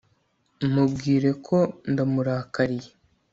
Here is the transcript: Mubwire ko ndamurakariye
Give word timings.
Mubwire 0.73 1.29
ko 1.47 1.57
ndamurakariye 1.91 2.91